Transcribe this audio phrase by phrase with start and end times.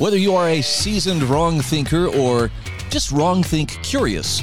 [0.00, 2.50] Whether you are a seasoned wrong thinker or
[2.90, 4.42] just wrong think curious,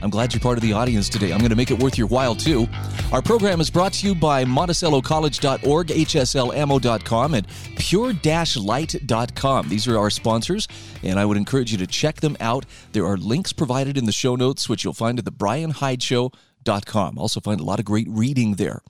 [0.00, 1.32] I'm glad you're part of the audience today.
[1.32, 2.68] I'm going to make it worth your while, too.
[3.10, 9.68] Our program is brought to you by MonticelloCollege.org, HSLAmmo.com, and Pure-Light.com.
[9.68, 10.68] These are our sponsors,
[11.02, 12.64] and I would encourage you to check them out.
[12.92, 17.18] There are links provided in the show notes, which you'll find at the BrianHydeShow.com.
[17.18, 18.82] Also find a lot of great reading there.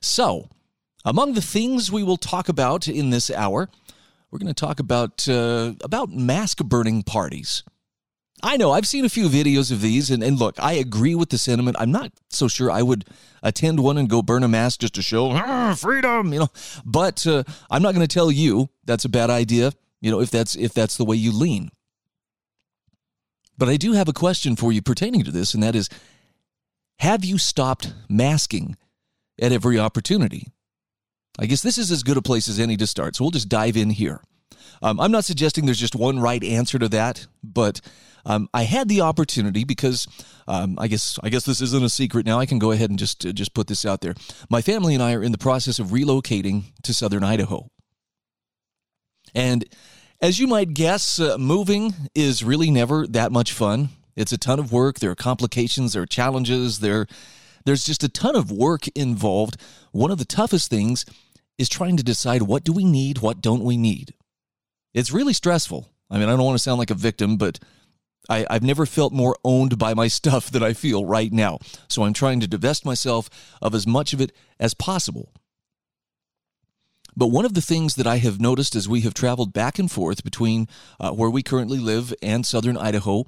[0.00, 0.48] So,
[1.04, 3.68] among the things we will talk about in this hour,
[4.30, 7.62] we're going to talk about uh, about mask burning parties.
[8.42, 11.28] I know I've seen a few videos of these, and, and look, I agree with
[11.28, 11.76] the sentiment.
[11.78, 13.04] I'm not so sure I would
[13.42, 16.48] attend one and go burn a mask just to show ah, freedom, you know.
[16.84, 20.30] But uh, I'm not going to tell you that's a bad idea, you know, if
[20.30, 21.70] that's if that's the way you lean.
[23.58, 25.90] But I do have a question for you pertaining to this, and that is:
[27.00, 28.76] Have you stopped masking
[29.38, 30.46] at every opportunity?
[31.40, 33.16] I guess this is as good a place as any to start.
[33.16, 34.20] So we'll just dive in here.
[34.82, 37.80] Um, I'm not suggesting there's just one right answer to that, but
[38.26, 40.06] um, I had the opportunity because
[40.46, 42.38] um, I guess I guess this isn't a secret now.
[42.38, 44.14] I can go ahead and just uh, just put this out there.
[44.50, 47.70] My family and I are in the process of relocating to southern Idaho,
[49.34, 49.64] and
[50.20, 53.88] as you might guess, uh, moving is really never that much fun.
[54.16, 54.98] It's a ton of work.
[54.98, 55.94] There are complications.
[55.94, 56.80] There are challenges.
[56.80, 57.06] There,
[57.64, 59.56] there's just a ton of work involved.
[59.92, 61.06] One of the toughest things
[61.60, 64.14] is trying to decide what do we need, what don't we need.
[64.94, 65.90] It's really stressful.
[66.10, 67.60] I mean, I don't want to sound like a victim, but
[68.30, 71.58] I, have never felt more owned by my stuff than I feel right now.
[71.86, 73.28] So I'm trying to divest myself
[73.60, 75.34] of as much of it as possible.
[77.14, 79.90] But one of the things that I have noticed as we have traveled back and
[79.90, 80.66] forth between
[80.98, 83.26] uh, where we currently live and southern Idaho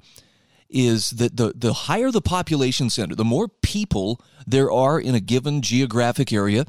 [0.71, 5.19] is that the, the higher the population center, the more people there are in a
[5.19, 6.65] given geographic area,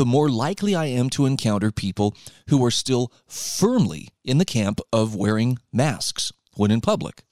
[0.00, 2.16] the more likely I am to encounter people
[2.48, 7.22] who are still firmly in the camp of wearing masks when in public.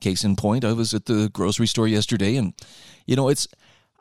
[0.00, 2.54] Case in point, I was at the grocery store yesterday, and
[3.04, 3.46] you know, it's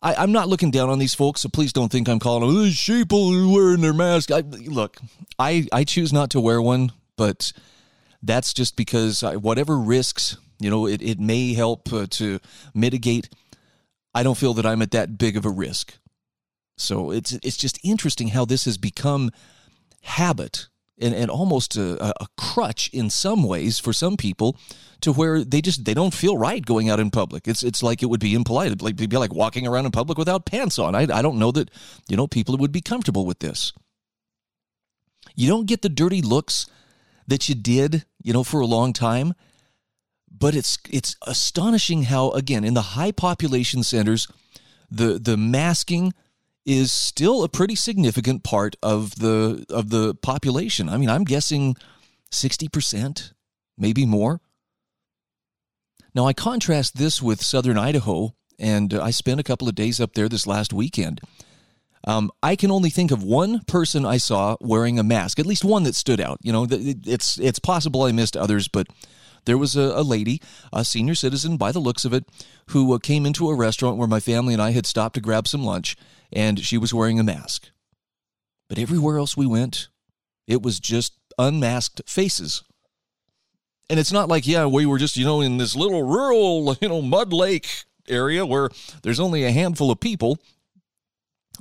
[0.02, 2.64] I, am not looking down on these folks, so please don't think I'm calling them
[2.64, 4.32] these sheeple wearing their mask.
[4.32, 4.96] I, look,
[5.38, 7.52] I I choose not to wear one, but
[8.24, 12.40] that's just because I, whatever risks you know it, it may help uh, to
[12.74, 13.28] mitigate.
[14.16, 15.98] I don't feel that I'm at that big of a risk.
[16.78, 19.32] So it's it's just interesting how this has become
[20.04, 20.68] habit
[21.00, 24.58] and, and almost a, a crutch in some ways for some people
[25.02, 27.48] to where they just they don't feel right going out in public.
[27.48, 28.68] It's it's like it would be impolite.
[28.68, 30.96] It'd like, be like walking around in public without pants on.
[30.96, 31.70] I, I don't know that
[32.08, 33.74] you know people would be comfortable with this.
[35.36, 36.66] You don't get the dirty looks
[37.28, 39.34] that you did, you know, for a long time.
[40.32, 44.28] But it's it's astonishing how again in the high population centers,
[44.90, 46.14] the the masking
[46.68, 50.90] is still a pretty significant part of the of the population.
[50.90, 51.78] I mean, I'm guessing
[52.32, 53.32] 60%,
[53.78, 54.42] maybe more.
[56.14, 60.14] Now, I contrast this with southern Idaho, and I spent a couple of days up
[60.14, 61.22] there this last weekend.
[62.06, 65.64] Um, I can only think of one person I saw wearing a mask, at least
[65.64, 66.40] one that stood out.
[66.42, 68.88] You know, it's it's possible I missed others, but
[69.46, 70.42] there was a, a lady,
[70.74, 72.26] a senior citizen by the looks of it,
[72.68, 75.48] who uh, came into a restaurant where my family and I had stopped to grab
[75.48, 75.96] some lunch,
[76.32, 77.70] and she was wearing a mask.
[78.68, 79.88] But everywhere else we went,
[80.46, 82.64] it was just unmasked faces.
[83.90, 86.90] And it's not like, yeah, we were just, you know, in this little rural, you
[86.90, 88.70] know, mud lake area where
[89.04, 90.40] there's only a handful of people.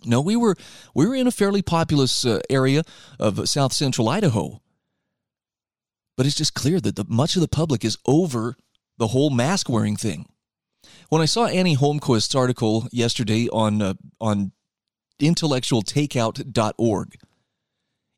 [0.05, 0.57] No, we were
[0.95, 2.83] we were in a fairly populous uh, area
[3.19, 4.61] of south central Idaho.
[6.17, 8.57] But it's just clear that the, much of the public is over
[8.99, 10.27] the whole mask wearing thing.
[11.09, 14.51] When I saw Annie Holmquist's article yesterday on uh, on
[15.21, 17.17] intellectualtakeout.org,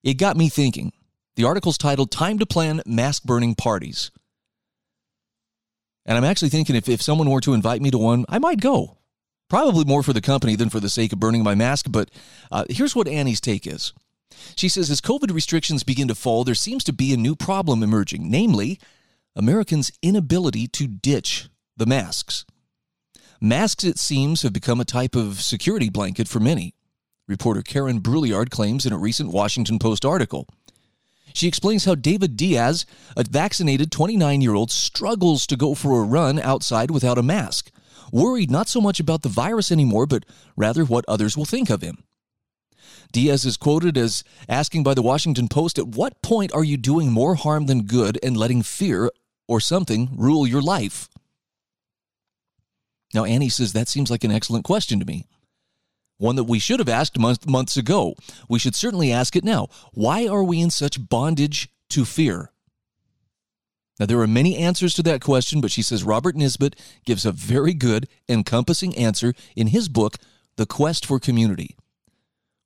[0.03, 0.93] it got me thinking.
[1.37, 4.11] The article's titled Time to Plan Mask Burning Parties.
[6.05, 8.61] And I'm actually thinking if, if someone were to invite me to one, I might
[8.61, 8.97] go.
[9.49, 12.11] Probably more for the company than for the sake of burning my mask, but
[12.51, 13.93] uh, here's what Annie's take is.
[14.57, 17.83] She says as COVID restrictions begin to fall, there seems to be a new problem
[17.83, 18.81] emerging, namely,
[19.37, 22.45] Americans' inability to ditch the masks.
[23.41, 26.75] Masks, it seems, have become a type of security blanket for many.
[27.29, 30.49] Reporter Karen Brouillard claims in a recent Washington Post article.
[31.35, 32.85] She explains how David Diaz,
[33.17, 37.71] a vaccinated 29 year old, struggles to go for a run outside without a mask,
[38.11, 40.25] worried not so much about the virus anymore, but
[40.57, 42.03] rather what others will think of him.
[43.13, 47.13] Diaz is quoted as asking by the Washington Post, At what point are you doing
[47.13, 49.13] more harm than good and letting fear
[49.47, 51.09] or something rule your life?
[53.15, 55.27] Now, Annie says that seems like an excellent question to me.
[56.19, 58.15] One that we should have asked month, months ago.
[58.49, 59.69] We should certainly ask it now.
[59.93, 62.51] Why are we in such bondage to fear?
[63.99, 67.33] Now, there are many answers to that question, but she says Robert Nisbet gives a
[67.33, 70.19] very good, encompassing answer in his book,
[70.57, 71.77] The Quest for Community,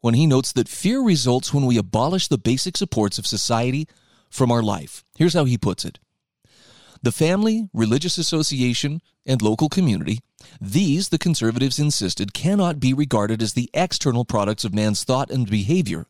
[0.00, 3.88] when he notes that fear results when we abolish the basic supports of society
[4.30, 5.04] from our life.
[5.16, 5.98] Here's how he puts it
[7.02, 10.20] The family, religious association, and local community,
[10.60, 15.50] these, the conservatives insisted, cannot be regarded as the external products of man's thought and
[15.50, 16.06] behavior.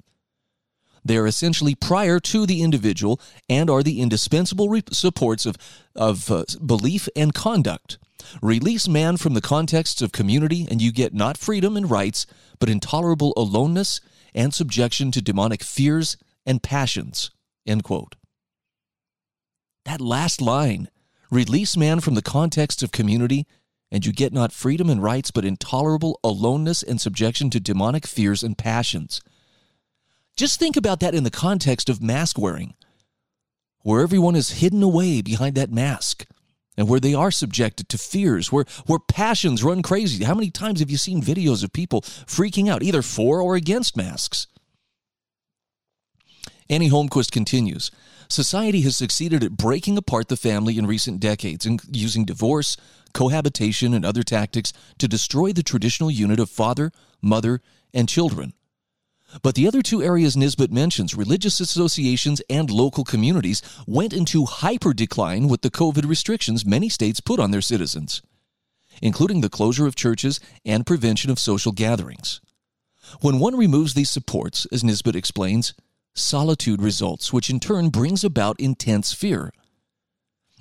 [1.04, 5.56] They are essentially prior to the individual and are the indispensable re- supports of,
[5.96, 7.98] of uh, belief and conduct.
[8.40, 12.26] Release man from the contexts of community, and you get not freedom and rights,
[12.60, 14.00] but intolerable aloneness
[14.34, 16.16] and subjection to demonic fears
[16.46, 17.30] and passions.
[17.66, 18.14] End quote.
[19.84, 20.88] That last line
[21.31, 23.46] release man from the context of community,
[23.90, 28.43] and you get not freedom and rights, but intolerable aloneness and subjection to demonic fears
[28.43, 29.20] and passions.
[30.37, 32.75] Just think about that in the context of mask wearing,
[33.81, 36.26] where everyone is hidden away behind that mask
[36.76, 40.25] and where they are subjected to fears, where, where passions run crazy.
[40.25, 43.96] How many times have you seen videos of people freaking out, either for or against
[43.96, 44.46] masks?
[46.70, 47.90] Annie Holmquist continues
[48.32, 52.79] Society has succeeded at breaking apart the family in recent decades, and using divorce,
[53.12, 57.61] cohabitation, and other tactics to destroy the traditional unit of father, mother,
[57.93, 58.55] and children.
[59.43, 64.94] But the other two areas Nisbet mentions, religious associations and local communities, went into hyper
[64.94, 68.23] decline with the COVID restrictions many states put on their citizens,
[69.02, 72.40] including the closure of churches and prevention of social gatherings.
[73.20, 75.75] When one removes these supports, as Nisbet explains,
[76.14, 79.53] solitude results, which in turn brings about intense fear.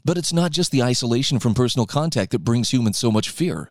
[0.04, 3.70] But it's not just the isolation from personal contact that brings humans so much fear.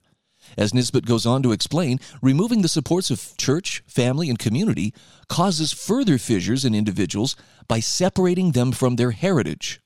[0.56, 4.94] As Nisbet goes on to explain, removing the supports of church, family, and community
[5.28, 7.36] causes further fissures in individuals
[7.68, 9.80] by separating them from their heritage.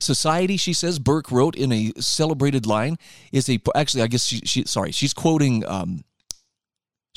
[0.00, 2.96] Society, she says, Burke wrote in a celebrated line,
[3.32, 6.04] is a actually, I guess she, she sorry, she's quoting um,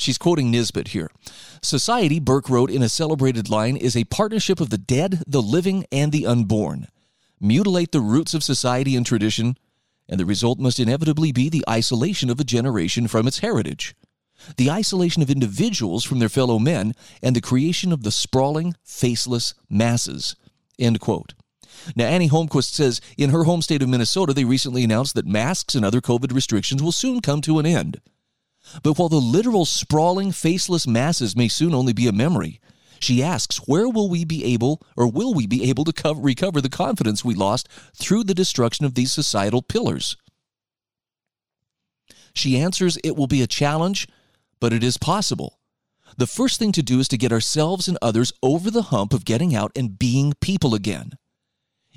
[0.02, 1.10] she's quoting Nisbet here.
[1.62, 5.86] Society, Burke wrote in a celebrated line, is a partnership of the dead, the living,
[5.92, 6.88] and the unborn.
[7.40, 9.58] Mutilate the roots of society and tradition,
[10.08, 13.96] and the result must inevitably be the isolation of a generation from its heritage,
[14.58, 19.54] the isolation of individuals from their fellow men, and the creation of the sprawling, faceless
[19.70, 20.36] masses.
[20.78, 21.34] End quote.
[21.96, 25.76] Now, Annie Holmquist says in her home state of Minnesota, they recently announced that masks
[25.76, 28.02] and other COVID restrictions will soon come to an end.
[28.84, 32.60] But while the literal sprawling, faceless masses may soon only be a memory,
[33.02, 36.62] she asks, where will we be able, or will we be able to cover, recover
[36.62, 40.16] the confidence we lost through the destruction of these societal pillars?
[42.34, 44.08] She answers, it will be a challenge,
[44.60, 45.60] but it is possible.
[46.18, 49.26] The first thing to do is to get ourselves and others over the hump of
[49.26, 51.14] getting out and being people again.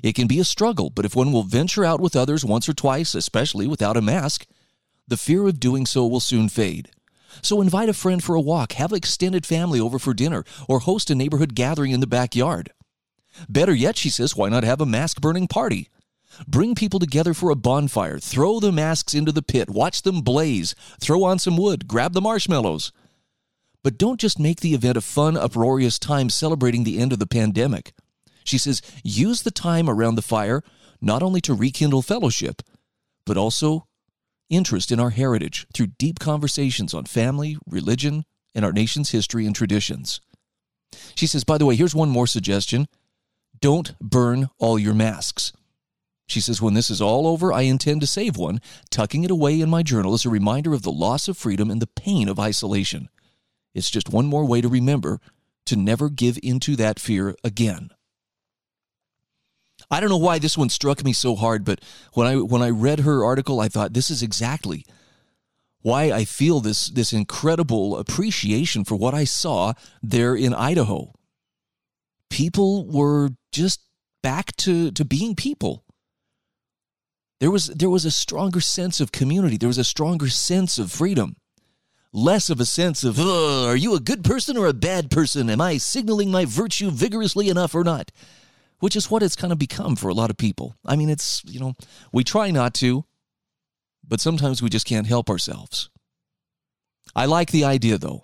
[0.01, 2.73] It can be a struggle, but if one will venture out with others once or
[2.73, 4.47] twice, especially without a mask,
[5.07, 6.89] the fear of doing so will soon fade.
[7.41, 11.09] So invite a friend for a walk, have extended family over for dinner, or host
[11.09, 12.71] a neighborhood gathering in the backyard.
[13.49, 15.89] Better yet, she says, why not have a mask burning party?
[16.47, 20.75] Bring people together for a bonfire, throw the masks into the pit, watch them blaze,
[20.99, 22.91] throw on some wood, grab the marshmallows.
[23.83, 27.27] But don't just make the event a fun, uproarious time celebrating the end of the
[27.27, 27.93] pandemic.
[28.43, 30.63] She says, use the time around the fire
[31.01, 32.61] not only to rekindle fellowship,
[33.25, 33.84] but also
[34.49, 39.55] interest in our heritage through deep conversations on family, religion, and our nation's history and
[39.55, 40.21] traditions.
[41.15, 42.87] She says, by the way, here's one more suggestion
[43.61, 45.53] don't burn all your masks.
[46.27, 48.59] She says, when this is all over, I intend to save one,
[48.89, 51.81] tucking it away in my journal as a reminder of the loss of freedom and
[51.81, 53.09] the pain of isolation.
[53.75, 55.19] It's just one more way to remember
[55.67, 57.89] to never give into that fear again.
[59.91, 61.79] I don't know why this one struck me so hard, but
[62.13, 64.85] when I when I read her article, I thought this is exactly
[65.81, 71.13] why I feel this this incredible appreciation for what I saw there in Idaho.
[72.29, 73.81] People were just
[74.23, 75.83] back to to being people.
[77.39, 79.57] There was there was a stronger sense of community.
[79.57, 81.35] There was a stronger sense of freedom.
[82.15, 85.49] less of a sense of, are you a good person or a bad person?
[85.49, 88.11] Am I signaling my virtue vigorously enough or not?
[88.79, 90.75] Which is what it's kind of become for a lot of people.
[90.85, 91.73] I mean, it's, you know,
[92.11, 93.05] we try not to,
[94.07, 95.89] but sometimes we just can't help ourselves.
[97.15, 98.23] I like the idea, though.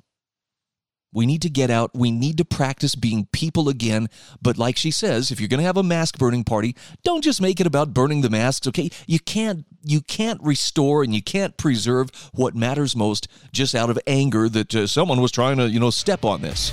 [1.14, 1.92] We need to get out.
[1.94, 4.08] We need to practice being people again.
[4.42, 7.42] But like she says, if you're going to have a mask burning party, don't just
[7.42, 8.90] make it about burning the masks, okay?
[9.08, 13.98] You can't you can't restore and you can't preserve what matters most just out of
[14.06, 16.72] anger that uh, someone was trying to, you know, step on this.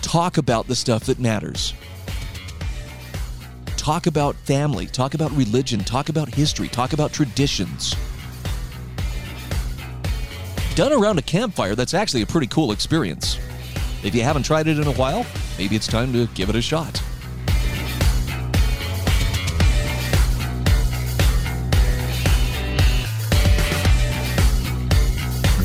[0.00, 1.74] Talk about the stuff that matters.
[3.86, 7.94] Talk about family, talk about religion, talk about history, talk about traditions
[10.74, 13.38] done around a campfire, that's actually a pretty cool experience.
[14.02, 15.24] If you haven't tried it in a while,
[15.56, 17.00] maybe it's time to give it a shot.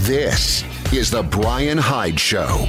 [0.06, 0.64] This
[0.94, 2.68] is The Brian Hyde Show.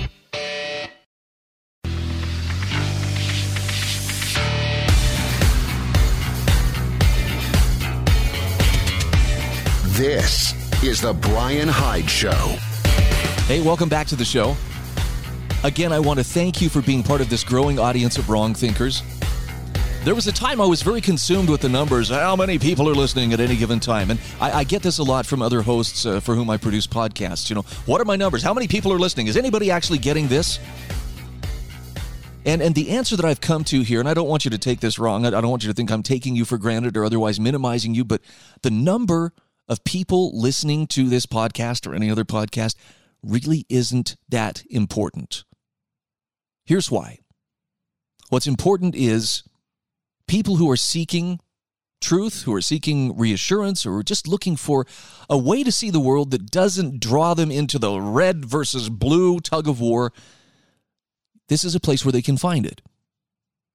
[10.03, 12.57] This is The Brian Hyde Show.
[13.47, 14.57] Hey, welcome back to the show.
[15.63, 18.53] Again, I want to thank you for being part of this growing audience of wrong
[18.53, 19.05] thinkers.
[20.03, 22.97] There was a time I was very consumed with the numbers, how many people are
[22.97, 24.11] listening at any given time.
[24.11, 26.89] And I, I get this a lot from other hosts uh, for whom I produce
[26.89, 27.49] podcasts.
[27.49, 28.43] You know, what are my numbers?
[28.43, 29.29] How many people are listening?
[29.29, 30.59] Is anybody actually getting this?
[32.45, 34.59] And, and the answer that I've come to here, and I don't want you to
[34.59, 36.97] take this wrong, I, I don't want you to think I'm taking you for granted
[36.97, 38.21] or otherwise minimizing you, but
[38.63, 39.33] the number
[39.69, 42.77] of people listening to this podcast or any other podcast
[43.23, 45.45] really isn't that important.
[46.65, 47.19] Here's why.
[48.29, 49.43] What's important is
[50.27, 51.39] people who are seeking
[52.01, 54.87] truth, who are seeking reassurance, or just looking for
[55.31, 59.39] a way to see the world that doesn't draw them into the red versus blue
[59.41, 60.13] tug of war.
[61.49, 62.83] This is a place where they can find it.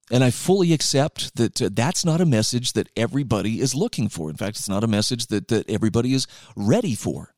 [0.10, 4.30] And I fully accept that uh, that's not a message that everybody is looking for.
[4.30, 7.34] In fact, it's not a message that, that everybody is ready for.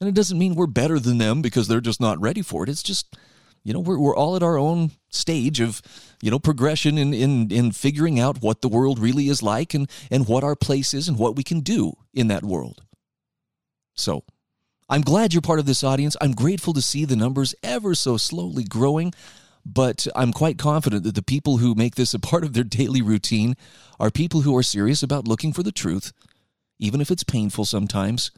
[0.00, 2.68] And it doesn't mean we're better than them because they're just not ready for it.
[2.70, 3.16] It's just,
[3.64, 5.82] you know, we're, we're all at our own stage of,
[6.22, 9.88] you know, progression in, in, in figuring out what the world really is like and,
[10.10, 12.82] and what our place is and what we can do in that world.
[13.94, 14.24] So
[14.88, 16.16] I'm glad you're part of this audience.
[16.20, 19.12] I'm grateful to see the numbers ever so slowly growing.
[19.64, 23.00] But I'm quite confident that the people who make this a part of their daily
[23.00, 23.56] routine
[23.98, 26.12] are people who are serious about looking for the truth,
[26.78, 28.30] even if it's painful sometimes,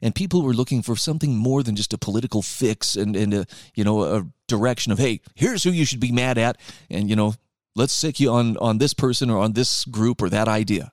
[0.00, 3.34] and people who are looking for something more than just a political fix and, and
[3.34, 6.56] a, you know, a direction of, hey, here's who you should be mad at,
[6.88, 7.34] and, you know,
[7.74, 10.92] let's sick you on, on this person or on this group or that idea.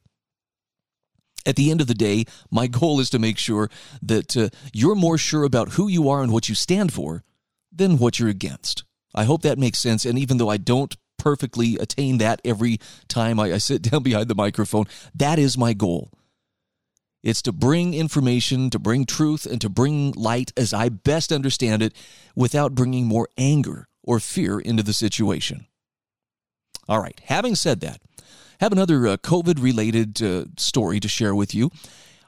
[1.46, 3.70] At the end of the day, my goal is to make sure
[4.02, 7.24] that uh, you're more sure about who you are and what you stand for
[7.72, 8.84] than what you're against.
[9.16, 10.06] I hope that makes sense.
[10.06, 14.28] And even though I don't perfectly attain that every time I, I sit down behind
[14.28, 16.12] the microphone, that is my goal.
[17.24, 21.82] It's to bring information, to bring truth, and to bring light as I best understand
[21.82, 21.96] it
[22.36, 25.66] without bringing more anger or fear into the situation.
[26.88, 28.00] All right, having said that,
[28.60, 31.72] have another uh, COVID related uh, story to share with you.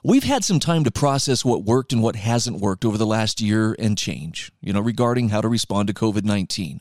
[0.08, 3.42] We've had some time to process what worked and what hasn't worked over the last
[3.42, 6.80] year and change, you know, regarding how to respond to COVID 19.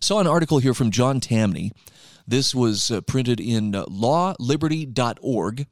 [0.00, 1.70] Saw an article here from John Tamny.
[2.26, 5.66] This was uh, printed in uh, lawliberty.org.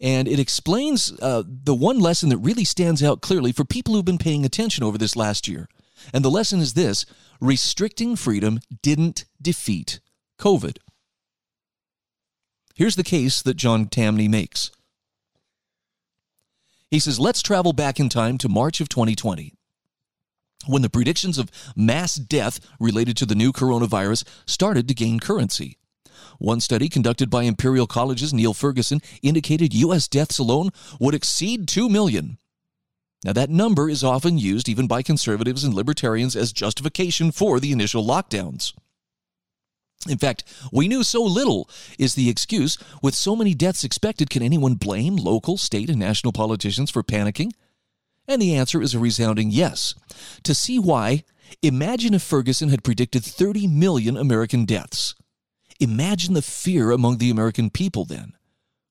[0.00, 4.04] And it explains uh, the one lesson that really stands out clearly for people who've
[4.04, 5.68] been paying attention over this last year.
[6.12, 7.06] And the lesson is this
[7.40, 10.00] restricting freedom didn't defeat
[10.36, 10.78] COVID.
[12.74, 14.72] Here's the case that John Tamny makes.
[16.94, 19.52] He says, let's travel back in time to March of 2020
[20.68, 25.76] when the predictions of mass death related to the new coronavirus started to gain currency.
[26.38, 30.06] One study conducted by Imperial College's Neil Ferguson indicated U.S.
[30.06, 30.70] deaths alone
[31.00, 32.38] would exceed 2 million.
[33.24, 37.72] Now, that number is often used even by conservatives and libertarians as justification for the
[37.72, 38.72] initial lockdowns.
[40.08, 41.68] In fact, we knew so little
[41.98, 42.76] is the excuse.
[43.02, 47.52] With so many deaths expected, can anyone blame local, state, and national politicians for panicking?
[48.28, 49.94] And the answer is a resounding yes.
[50.44, 51.24] To see why,
[51.62, 55.14] imagine if Ferguson had predicted 30 million American deaths.
[55.80, 58.32] Imagine the fear among the American people then,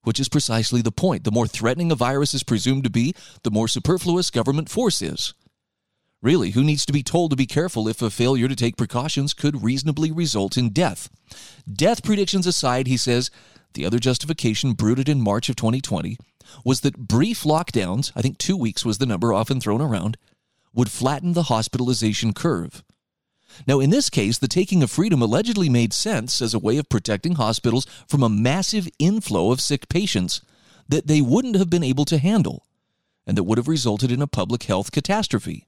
[0.04, 1.24] which is precisely the point.
[1.24, 5.34] The more threatening a virus is presumed to be, the more superfluous government force is.
[6.24, 9.34] Really, who needs to be told to be careful if a failure to take precautions
[9.34, 11.10] could reasonably result in death?
[11.70, 13.30] Death predictions aside, he says,
[13.74, 16.16] the other justification brooded in March of 2020
[16.64, 20.16] was that brief lockdowns, I think two weeks was the number often thrown around,
[20.74, 22.86] would flatten the hospitalization curve.
[23.68, 26.88] Now, in this case, the taking of freedom allegedly made sense as a way of
[26.88, 30.40] protecting hospitals from a massive inflow of sick patients
[30.88, 32.66] that they wouldn't have been able to handle
[33.28, 35.68] and that would have resulted in a public health catastrophe.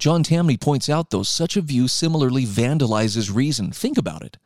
[0.00, 3.70] John Tamny points out, though, such a view similarly vandalizes reason.
[3.70, 4.38] Think about it.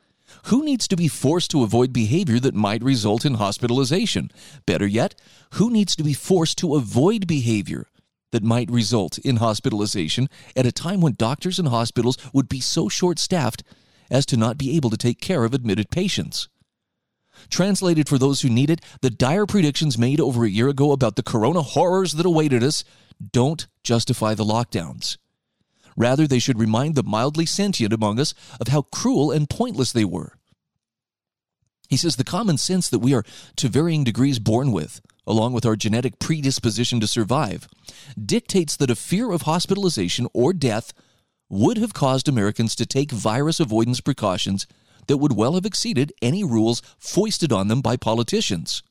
[0.46, 4.32] Who needs to be forced to avoid behavior that might result in hospitalization?
[4.66, 5.14] Better yet,
[5.52, 7.86] who needs to be forced to avoid behavior
[8.32, 12.88] that might result in hospitalization at a time when doctors and hospitals would be so
[12.88, 13.62] short staffed
[14.10, 16.48] as to not be able to take care of admitted patients?
[17.48, 21.14] Translated for those who need it, the dire predictions made over a year ago about
[21.14, 22.82] the corona horrors that awaited us
[23.30, 25.16] don't justify the lockdowns.
[25.96, 30.04] Rather, they should remind the mildly sentient among us of how cruel and pointless they
[30.04, 30.38] were.
[31.88, 33.24] He says the common sense that we are
[33.56, 37.68] to varying degrees born with, along with our genetic predisposition to survive,
[38.22, 40.92] dictates that a fear of hospitalization or death
[41.48, 44.66] would have caused Americans to take virus avoidance precautions
[45.06, 48.82] that would well have exceeded any rules foisted on them by politicians.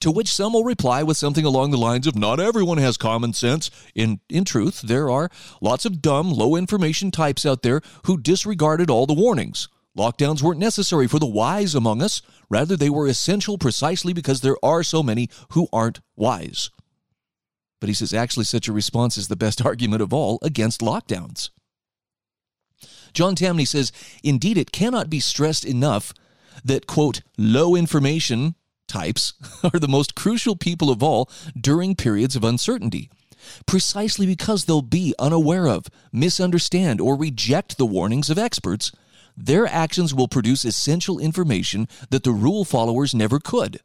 [0.00, 3.32] To which some will reply with something along the lines of, Not everyone has common
[3.32, 3.70] sense.
[3.94, 8.90] In, in truth, there are lots of dumb, low information types out there who disregarded
[8.90, 9.68] all the warnings.
[9.96, 12.22] Lockdowns weren't necessary for the wise among us.
[12.48, 16.70] Rather, they were essential precisely because there are so many who aren't wise.
[17.80, 21.50] But he says actually, such a response is the best argument of all against lockdowns.
[23.12, 26.14] John Tamny says, Indeed, it cannot be stressed enough
[26.64, 28.54] that, quote, low information
[28.92, 29.32] types
[29.64, 33.10] are the most crucial people of all during periods of uncertainty,
[33.66, 38.92] precisely because they'll be unaware of, misunderstand, or reject the warnings of experts.
[39.36, 43.80] Their actions will produce essential information that the rule followers never could.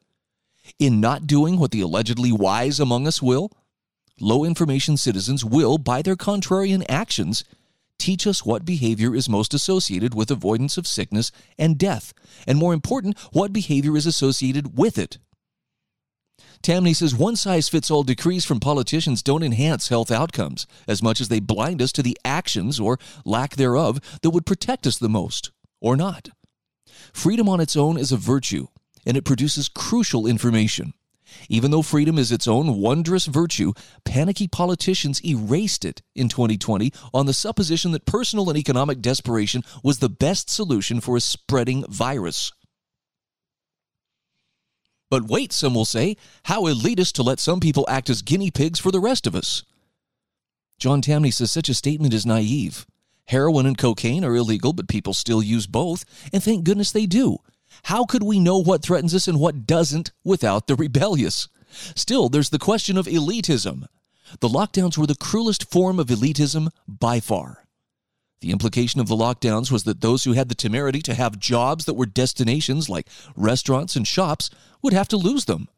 [0.78, 3.52] In not doing what the allegedly wise among us will,
[4.20, 7.46] low information citizens will, by their contrarian actions,
[7.98, 12.14] teach us what behavior is most associated with avoidance of sickness and death,
[12.48, 15.18] and more important, what behavior is associated with it.
[16.62, 21.22] Tamny says one size fits all decrees from politicians don't enhance health outcomes as much
[21.22, 25.10] as they blind us to the actions or lack thereof that would protect us the
[25.10, 26.30] most, or not.
[27.14, 28.68] Freedom on its own is a virtue,
[29.06, 30.94] and it produces crucial information.
[31.50, 33.74] Even though freedom is its own wondrous virtue,
[34.06, 40.00] panicky politicians erased it in 2020 on the supposition that personal and economic desperation was
[40.00, 42.52] the best solution for a spreading virus.
[45.10, 48.80] But wait, some will say, how elitist to let some people act as guinea pigs
[48.80, 49.64] for the rest of us.
[50.80, 52.86] John Tamny says such a statement is naive.
[53.26, 57.40] Heroin and cocaine are illegal, but people still use both, and thank goodness they do.
[57.84, 61.48] How could we know what threatens us and what doesn't without the rebellious?
[61.96, 63.86] Still, there's the question of elitism.
[64.40, 67.66] The lockdowns were the cruelest form of elitism by far.
[68.42, 71.86] The implication of the lockdowns was that those who had the temerity to have jobs
[71.86, 74.50] that were destinations like restaurants and shops
[74.82, 75.70] would have to lose them.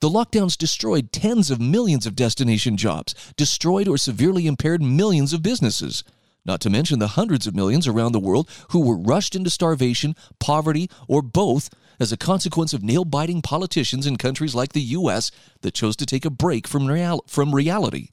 [0.00, 5.42] The lockdowns destroyed tens of millions of destination jobs, destroyed or severely impaired millions of
[5.42, 6.04] businesses
[6.44, 10.16] not to mention the hundreds of millions around the world who were rushed into starvation,
[10.40, 15.30] poverty, or both as a consequence of nail biting politicians in countries like the U.S.
[15.60, 18.08] that chose to take a break from, real- from reality.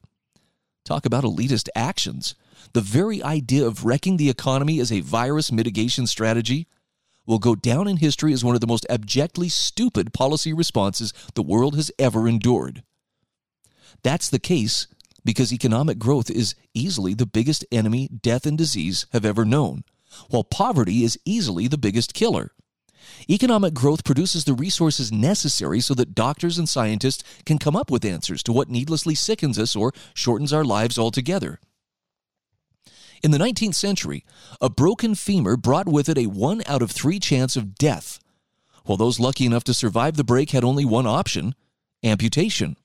[0.85, 2.35] Talk about elitist actions.
[2.73, 6.67] The very idea of wrecking the economy as a virus mitigation strategy
[7.25, 11.43] will go down in history as one of the most abjectly stupid policy responses the
[11.43, 12.83] world has ever endured.
[14.03, 14.87] That's the case
[15.23, 19.83] because economic growth is easily the biggest enemy death and disease have ever known,
[20.29, 22.51] while poverty is easily the biggest killer.
[23.29, 28.05] Economic growth produces the resources necessary so that doctors and scientists can come up with
[28.05, 31.59] answers to what needlessly sickens us or shortens our lives altogether.
[33.21, 34.25] In the 19th century,
[34.61, 38.19] a broken femur brought with it a 1 out of 3 chance of death,
[38.85, 41.53] while those lucky enough to survive the break had only one option
[42.03, 42.77] amputation.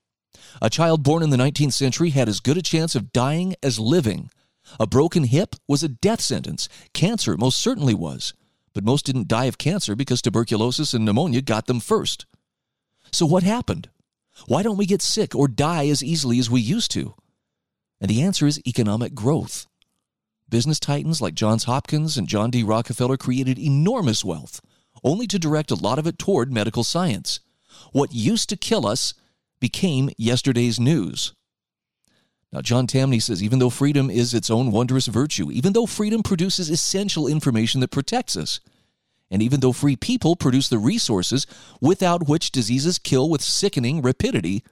[0.63, 3.79] A child born in the 19th century had as good a chance of dying as
[3.79, 4.31] living.
[4.79, 6.69] A broken hip was a death sentence.
[6.93, 8.35] Cancer most certainly was.
[8.73, 12.27] But most didn't die of cancer because tuberculosis and pneumonia got them first.
[13.13, 13.89] So what happened?
[14.47, 17.15] Why don't we get sick or die as easily as we used to?
[18.01, 19.67] And the answer is economic growth.
[20.49, 22.63] Business titans like Johns Hopkins and John D.
[22.63, 24.61] Rockefeller created enormous wealth,
[25.03, 27.41] only to direct a lot of it toward medical science.
[27.93, 29.15] What used to kill us
[29.65, 31.33] became yesterday's news.
[32.53, 36.23] Now, John Tamny says even though freedom is its own wondrous virtue, even though freedom
[36.23, 38.61] produces essential information that protects us,
[39.31, 41.47] And even though free people produce the resources
[41.81, 44.63] without which diseases kill with sickening rapidity,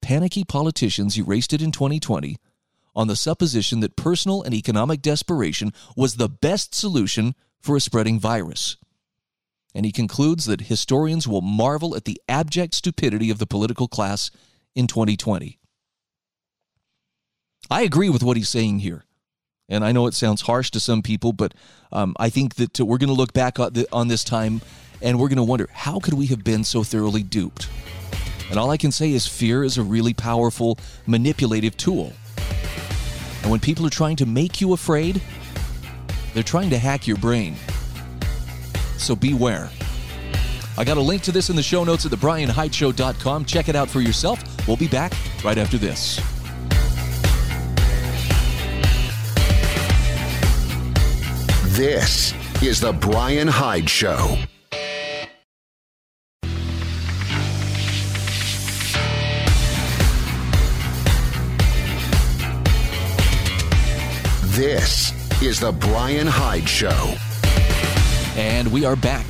[0.00, 2.38] panicky politicians erased it in 2020
[2.96, 8.18] on the supposition that personal and economic desperation was the best solution for a spreading
[8.18, 8.76] virus.
[9.74, 14.30] And he concludes that historians will marvel at the abject stupidity of the political class
[14.74, 15.58] in 2020.
[17.70, 19.04] I agree with what he's saying here.
[19.68, 21.54] And I know it sounds harsh to some people, but
[21.92, 24.60] um, I think that we're going to look back on, this time
[25.00, 27.70] and we're going to wonder how could we have been so thoroughly duped?
[28.50, 32.12] And all I can say is fear is a really powerful manipulative tool.
[33.42, 35.22] And when people are trying to make you afraid,
[36.34, 37.56] they're trying to hack your brain.
[39.02, 39.68] So beware.
[40.78, 43.44] I got a link to this in the show notes at thebrianhydeshow.com.
[43.46, 44.40] Check it out for yourself.
[44.68, 45.12] We'll be back
[45.44, 46.20] right after this.
[51.76, 54.38] This is The Brian Hyde Show.
[64.54, 67.16] This is The Brian Hyde Show.
[68.36, 69.26] And we are back.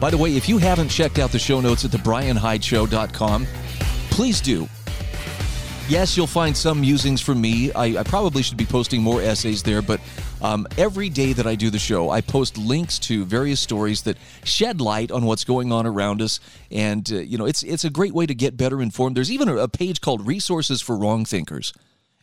[0.00, 3.46] By the way, if you haven't checked out the show notes at thebrianhydeshow.com,
[4.10, 4.68] please do.
[5.88, 7.72] Yes, you'll find some musings from me.
[7.72, 10.00] I, I probably should be posting more essays there, but
[10.42, 14.16] um, every day that I do the show, I post links to various stories that
[14.44, 17.90] shed light on what's going on around us, and uh, you know, it's it's a
[17.90, 19.16] great way to get better informed.
[19.16, 21.72] There's even a, a page called "Resources for Wrong Thinkers."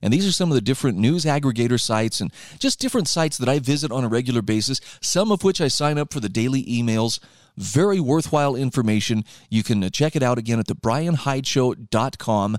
[0.03, 3.47] And these are some of the different news aggregator sites and just different sites that
[3.47, 6.63] I visit on a regular basis, some of which I sign up for the daily
[6.65, 7.19] emails.
[7.55, 9.23] Very worthwhile information.
[9.49, 12.57] You can uh, check it out again at thebrianhydeshow.com.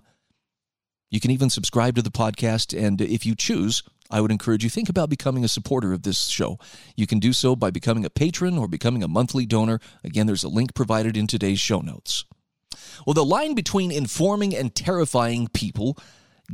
[1.11, 2.77] You can even subscribe to the podcast.
[2.77, 6.29] And if you choose, I would encourage you think about becoming a supporter of this
[6.29, 6.59] show.
[6.97, 9.81] You can do so by becoming a patron or becoming a monthly donor.
[10.03, 12.25] Again, there's a link provided in today's show notes.
[13.07, 15.99] Well, the line between informing and terrifying people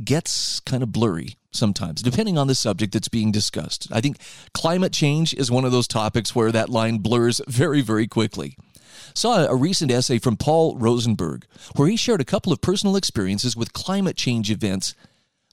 [0.03, 3.87] gets kind of blurry sometimes, depending on the subject that's being discussed.
[3.91, 4.17] I think
[4.53, 8.57] climate change is one of those topics where that line blurs very, very quickly.
[9.13, 13.55] Saw a recent essay from Paul Rosenberg where he shared a couple of personal experiences
[13.55, 14.95] with climate change events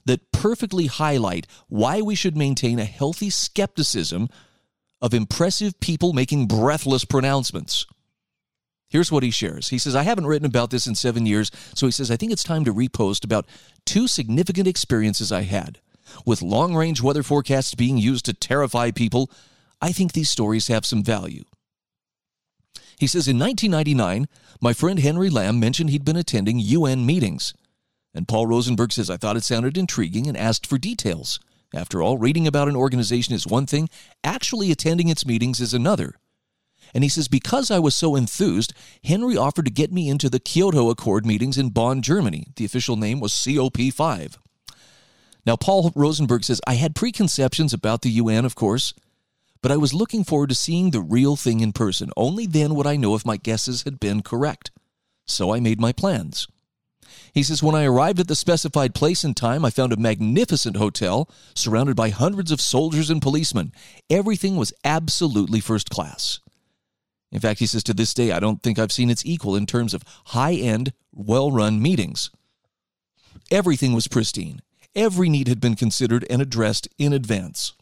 [0.05, 4.29] that perfectly highlight why we should maintain a healthy skepticism
[5.01, 7.85] of impressive people making breathless pronouncements.
[8.89, 9.69] Here's what he shares.
[9.69, 12.31] He says, I haven't written about this in seven years, so he says, I think
[12.31, 13.45] it's time to repost about
[13.85, 15.79] two significant experiences I had.
[16.25, 19.29] With long range weather forecasts being used to terrify people,
[19.79, 21.43] I think these stories have some value.
[22.97, 24.27] He says, In 1999,
[24.59, 27.53] my friend Henry Lamb mentioned he'd been attending UN meetings.
[28.13, 31.39] And Paul Rosenberg says, I thought it sounded intriguing and asked for details.
[31.73, 33.89] After all, reading about an organization is one thing,
[34.23, 36.15] actually attending its meetings is another.
[36.93, 38.73] And he says, Because I was so enthused,
[39.03, 42.47] Henry offered to get me into the Kyoto Accord meetings in Bonn, Germany.
[42.55, 44.37] The official name was COP5.
[45.45, 48.93] Now, Paul Rosenberg says, I had preconceptions about the UN, of course,
[49.61, 52.11] but I was looking forward to seeing the real thing in person.
[52.15, 54.71] Only then would I know if my guesses had been correct.
[55.25, 56.47] So I made my plans.
[57.33, 60.77] He says, When I arrived at the specified place and time, I found a magnificent
[60.77, 63.71] hotel surrounded by hundreds of soldiers and policemen.
[64.09, 66.39] Everything was absolutely first class.
[67.31, 69.65] In fact, he says to this day, I don't think I've seen its equal in
[69.65, 72.31] terms of high end, well run meetings.
[73.51, 74.61] Everything was pristine.
[74.95, 77.73] Every need had been considered and addressed in advance.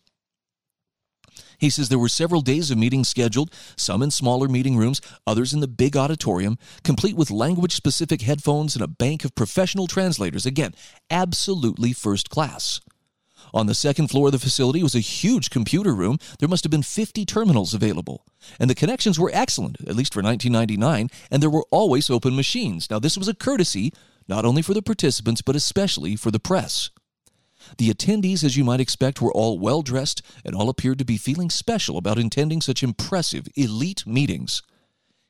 [1.57, 5.53] He says there were several days of meetings scheduled, some in smaller meeting rooms, others
[5.53, 10.45] in the big auditorium, complete with language specific headphones and a bank of professional translators.
[10.45, 10.75] Again,
[11.09, 12.79] absolutely first class.
[13.53, 16.17] On the second floor of the facility was a huge computer room.
[16.39, 18.25] There must have been 50 terminals available.
[18.59, 22.89] And the connections were excellent, at least for 1999, and there were always open machines.
[22.89, 23.93] Now, this was a courtesy
[24.27, 26.89] not only for the participants, but especially for the press.
[27.77, 31.17] The attendees, as you might expect, were all well dressed and all appeared to be
[31.17, 34.61] feeling special about attending such impressive, elite meetings.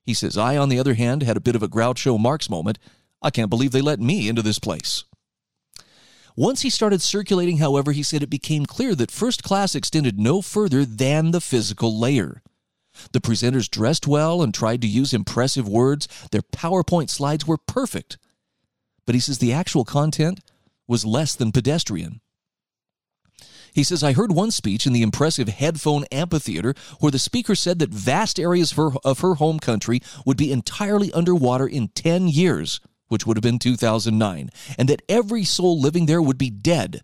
[0.04, 2.80] He says, I, on the other hand, had a bit of a Groucho Marx moment.
[3.22, 5.04] I can't believe they let me into this place.
[6.38, 10.40] Once he started circulating, however, he said it became clear that first class extended no
[10.40, 12.44] further than the physical layer.
[13.12, 16.08] The presenters dressed well and tried to use impressive words.
[16.32, 18.20] Their PowerPoint slides were perfect.
[19.08, 20.42] But he says the actual content
[20.88, 22.22] was less than pedestrian.
[23.74, 27.80] He says, I heard one speech in the impressive headphone amphitheater where the speaker said
[27.80, 33.26] that vast areas of her, home country would be entirely underwater in 10 years which
[33.26, 37.02] would have been 2009, and that every soul living there would be dead.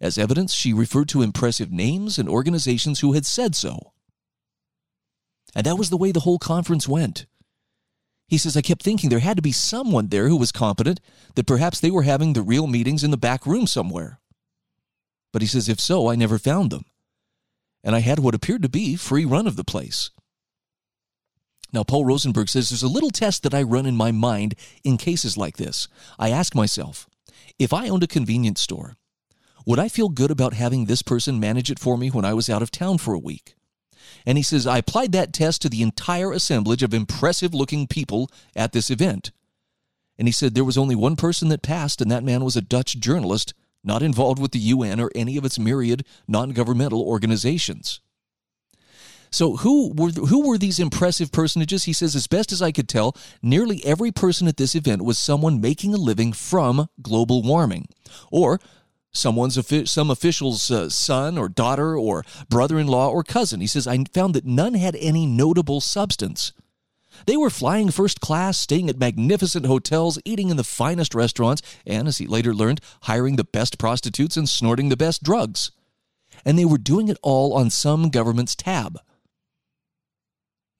[0.00, 3.92] As evidence, she referred to impressive names and organizations who had said so.
[5.54, 7.26] And that was the way the whole conference went.
[8.26, 11.00] He says, I kept thinking there had to be someone there who was competent,
[11.34, 14.20] that perhaps they were having the real meetings in the back room somewhere.
[15.32, 16.84] But he says, if so, I never found them.
[17.84, 20.10] And I had what appeared to be free run of the place.
[21.72, 24.54] Now, Paul Rosenberg says there's a little test that I run in my mind
[24.84, 25.88] in cases like this.
[26.18, 27.08] I ask myself,
[27.58, 28.96] if I owned a convenience store,
[29.64, 32.50] would I feel good about having this person manage it for me when I was
[32.50, 33.54] out of town for a week?
[34.26, 38.30] And he says, I applied that test to the entire assemblage of impressive looking people
[38.54, 39.30] at this event.
[40.18, 42.60] And he said there was only one person that passed, and that man was a
[42.60, 48.00] Dutch journalist not involved with the UN or any of its myriad non governmental organizations.
[49.32, 51.84] So who were who were these impressive personages?
[51.84, 55.18] He says as best as I could tell, nearly every person at this event was
[55.18, 57.88] someone making a living from global warming
[58.30, 58.60] or
[59.10, 59.58] someone's
[59.90, 63.62] some official's uh, son or daughter or brother-in-law or cousin.
[63.62, 66.52] He says I found that none had any notable substance.
[67.26, 72.08] They were flying first class, staying at magnificent hotels, eating in the finest restaurants, and
[72.08, 75.70] as he later learned, hiring the best prostitutes and snorting the best drugs.
[76.44, 78.98] And they were doing it all on some government's tab.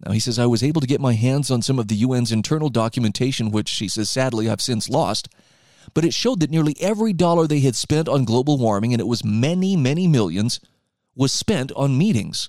[0.04, 2.32] Now, he says, I was able to get my hands on some of the UN's
[2.32, 5.28] internal documentation, which he says, sadly, I've since lost
[5.94, 9.06] but it showed that nearly every dollar they had spent on global warming, and it
[9.06, 10.60] was many, many millions,
[11.14, 12.48] was spent on meetings.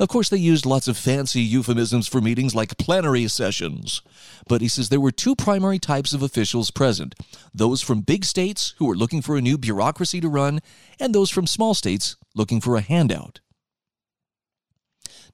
[0.00, 4.02] Of course, they used lots of fancy euphemisms for meetings like plenary sessions.
[4.48, 7.14] But he says there were two primary types of officials present
[7.54, 10.60] those from big states who were looking for a new bureaucracy to run,
[10.98, 13.40] and those from small states looking for a handout.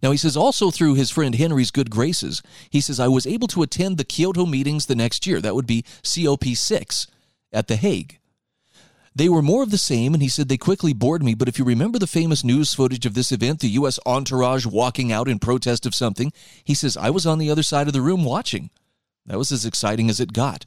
[0.02, 3.48] Now, he says also through his friend Henry's good graces, he says, I was able
[3.48, 5.40] to attend the Kyoto meetings the next year.
[5.40, 7.06] That would be COP6
[7.52, 8.18] at The Hague.
[9.14, 11.34] They were more of the same, and he said they quickly bored me.
[11.34, 13.98] But if you remember the famous news footage of this event, the U.S.
[14.06, 16.32] entourage walking out in protest of something,
[16.64, 18.70] he says, I was on the other side of the room watching.
[19.26, 20.64] That was as exciting as it got.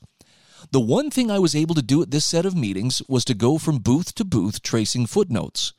[0.72, 3.34] The one thing I was able to do at this set of meetings was to
[3.34, 5.74] go from booth to booth tracing footnotes.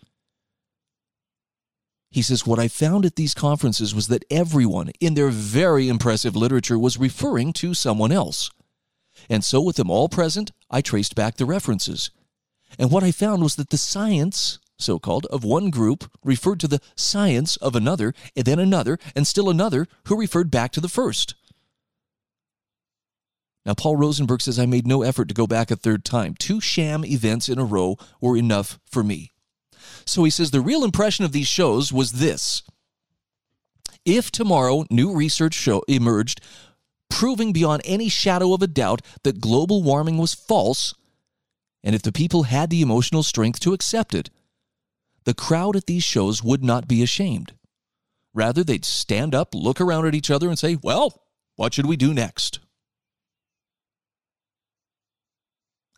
[2.14, 6.36] He says, What I found at these conferences was that everyone, in their very impressive
[6.36, 8.52] literature, was referring to someone else.
[9.28, 12.12] And so, with them all present, I traced back the references.
[12.78, 16.68] And what I found was that the science, so called, of one group referred to
[16.68, 20.88] the science of another, and then another, and still another, who referred back to the
[20.88, 21.34] first.
[23.66, 26.36] Now, Paul Rosenberg says I made no effort to go back a third time.
[26.38, 29.33] Two sham events in a row were enough for me.
[30.06, 32.62] So he says the real impression of these shows was this.
[34.04, 36.40] If tomorrow new research show emerged
[37.08, 40.94] proving beyond any shadow of a doubt that global warming was false,
[41.82, 44.30] and if the people had the emotional strength to accept it,
[45.24, 47.52] the crowd at these shows would not be ashamed.
[48.34, 51.22] Rather, they'd stand up, look around at each other, and say, Well,
[51.56, 52.58] what should we do next?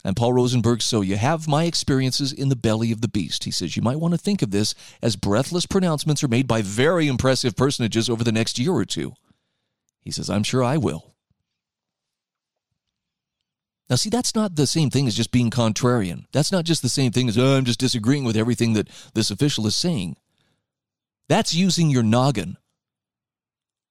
[0.06, 3.42] And Paul Rosenberg, so you have my experiences in the belly of the beast.
[3.42, 6.62] He says you might want to think of this as breathless pronouncements are made by
[6.62, 9.14] very impressive personages over the next year or two.
[10.02, 11.16] He says, I'm sure I will.
[13.90, 16.26] Now, see, that's not the same thing as just being contrarian.
[16.30, 19.32] That's not just the same thing as, oh, I'm just disagreeing with everything that this
[19.32, 20.18] official is saying.
[21.28, 22.58] That's using your noggin.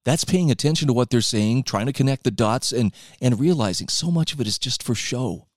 [0.05, 3.89] That's paying attention to what they're saying, trying to connect the dots, and, and realizing
[3.89, 5.47] so much of it is just for show.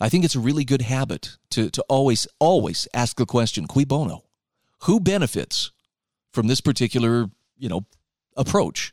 [0.00, 3.84] I think it's a really good habit to, to always, always ask the question, cui
[3.84, 4.24] bono?
[4.84, 5.72] Who benefits
[6.32, 7.84] from this particular, you know,
[8.36, 8.92] approach.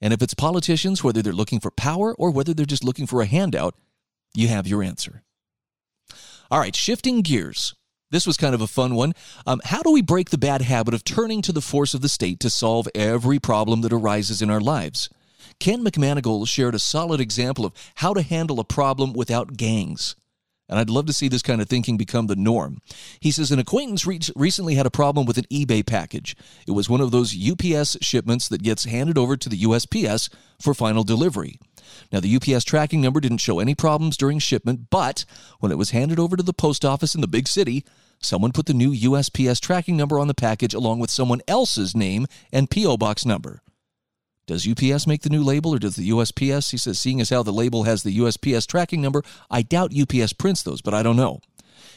[0.00, 3.22] And if it's politicians, whether they're looking for power or whether they're just looking for
[3.22, 3.74] a handout,
[4.34, 5.22] you have your answer.
[6.50, 7.74] All right, shifting gears.
[8.10, 9.14] This was kind of a fun one.
[9.46, 12.08] Um, how do we break the bad habit of turning to the force of the
[12.08, 15.08] state to solve every problem that arises in our lives?
[15.62, 20.16] Ken McManigal shared a solid example of how to handle a problem without gangs.
[20.68, 22.78] And I'd love to see this kind of thinking become the norm.
[23.20, 26.34] He says an acquaintance re- recently had a problem with an eBay package.
[26.66, 30.74] It was one of those UPS shipments that gets handed over to the USPS for
[30.74, 31.60] final delivery.
[32.10, 35.24] Now, the UPS tracking number didn't show any problems during shipment, but
[35.60, 37.84] when it was handed over to the post office in the big city,
[38.18, 42.26] someone put the new USPS tracking number on the package along with someone else's name
[42.52, 42.96] and P.O.
[42.96, 43.61] box number.
[44.52, 46.72] Does UPS make the new label or does the USPS?
[46.72, 50.34] He says, seeing as how the label has the USPS tracking number, I doubt UPS
[50.34, 51.40] prints those, but I don't know.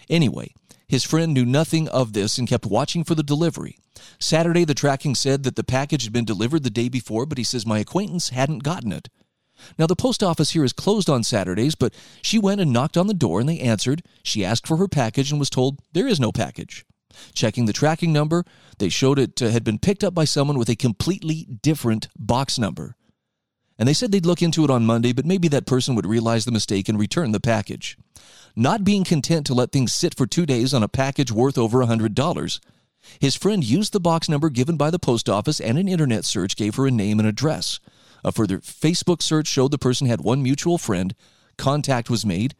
[0.09, 0.53] Anyway,
[0.87, 3.77] his friend knew nothing of this and kept watching for the delivery.
[4.19, 7.43] Saturday, the tracking said that the package had been delivered the day before, but he
[7.43, 9.09] says my acquaintance hadn't gotten it.
[9.77, 13.07] Now, the post office here is closed on Saturdays, but she went and knocked on
[13.07, 14.01] the door and they answered.
[14.23, 16.85] She asked for her package and was told there is no package.
[17.33, 18.45] Checking the tracking number,
[18.77, 22.59] they showed it uh, had been picked up by someone with a completely different box
[22.59, 22.95] number.
[23.77, 26.45] And they said they'd look into it on Monday, but maybe that person would realize
[26.45, 27.97] the mistake and return the package.
[28.55, 31.81] Not being content to let things sit for two days on a package worth over
[31.81, 32.59] a $100,
[33.19, 36.55] his friend used the box number given by the post office and an internet search
[36.55, 37.79] gave her a name and address.
[38.23, 41.13] A further Facebook search showed the person had one mutual friend.
[41.57, 42.55] Contact was made.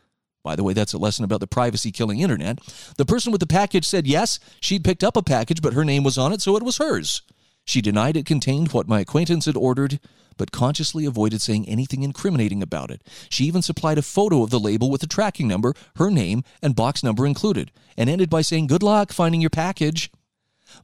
[0.45, 2.60] By the way, that's a lesson about the privacy killing internet.
[2.97, 6.03] The person with the package said yes, she'd picked up a package, but her name
[6.03, 7.23] was on it, so it was hers.
[7.65, 9.99] She denied it contained what my acquaintance had ordered,
[10.38, 13.01] but consciously avoided saying anything incriminating about it.
[13.27, 16.75] She even supplied a photo of the label with the tracking number, her name, and
[16.75, 20.12] box number included, and ended by saying, Good luck finding your package.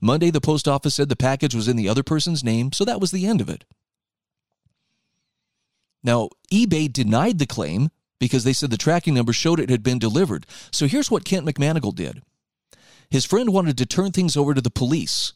[0.02, 3.00] Monday, the post office said the package was in the other person's name, so that
[3.00, 3.64] was the end of it.
[6.04, 9.98] Now, eBay denied the claim because they said the tracking number showed it had been
[9.98, 10.46] delivered.
[10.72, 12.22] So here's what Kent McManigal did.
[13.10, 15.34] His friend wanted to turn things over to the police,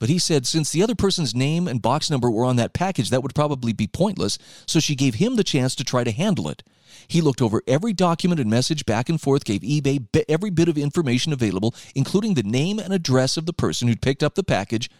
[0.00, 3.10] but he said since the other person's name and box number were on that package,
[3.10, 6.48] that would probably be pointless, so she gave him the chance to try to handle
[6.48, 6.64] it.
[7.06, 10.76] He looked over every document and message back and forth, gave eBay every bit of
[10.76, 14.90] information available, including the name and address of the person who'd picked up the package,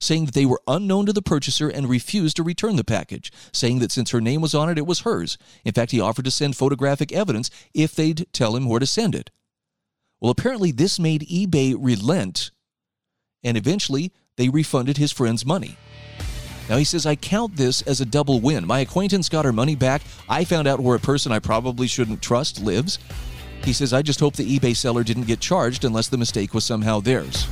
[0.00, 3.78] saying that they were unknown to the purchaser and refused to return the package, saying
[3.80, 5.38] that since her name was on it, it was hers.
[5.64, 9.14] In fact, he offered to send photographic evidence if they'd tell him where to send
[9.14, 9.30] it.
[10.20, 12.50] Well, apparently, this made eBay relent,
[13.42, 15.76] and eventually they refunded his friend's money.
[16.68, 18.64] Now he says, I count this as a double win.
[18.64, 20.02] My acquaintance got her money back.
[20.28, 23.00] I found out where a person I probably shouldn't trust lives.
[23.64, 26.64] He says, I just hope the eBay seller didn't get charged unless the mistake was
[26.64, 27.48] somehow theirs.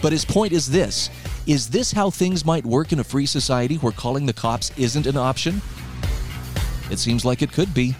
[0.00, 1.10] But his point is this
[1.48, 5.06] Is this how things might work in a free society where calling the cops isn't
[5.06, 5.62] an option?
[6.90, 7.96] It seems like it could be.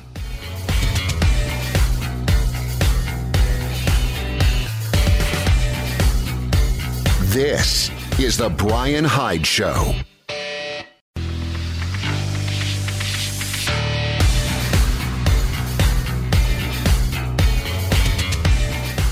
[7.32, 9.94] This is The Brian Hyde Show.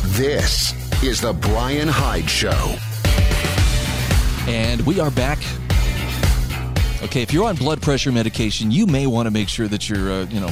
[0.08, 2.76] This is The Brian Hyde Show.
[4.46, 5.38] And we are back.
[7.02, 10.10] Okay, if you're on blood pressure medication, you may want to make sure that you're,
[10.10, 10.50] uh, you know,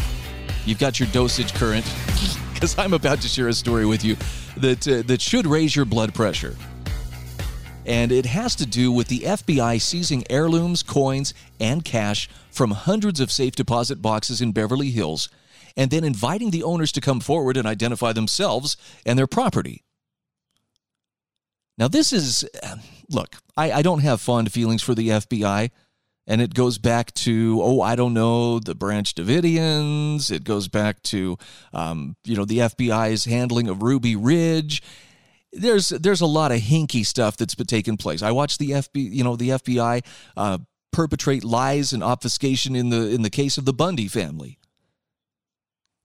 [0.66, 1.84] you've got your dosage current,
[2.54, 4.16] because I'm about to share a story with you
[4.56, 6.56] that uh, that should raise your blood pressure.
[7.86, 13.20] And it has to do with the FBI seizing heirlooms, coins, and cash from hundreds
[13.20, 15.28] of safe deposit boxes in Beverly Hills
[15.76, 19.84] and then inviting the owners to come forward and identify themselves and their property.
[21.76, 22.44] Now, this is,
[23.10, 25.70] look, I, I don't have fond feelings for the FBI.
[26.26, 30.30] And it goes back to, oh, I don't know, the Branch Davidians.
[30.30, 31.36] It goes back to,
[31.74, 34.82] um, you know, the FBI's handling of Ruby Ridge.
[35.52, 38.22] There's there's a lot of hinky stuff that's been taking place.
[38.22, 40.04] I watched the FBI, you know, the FBI
[40.36, 40.58] uh,
[40.92, 44.58] perpetrate lies and obfuscation in the in the case of the Bundy family.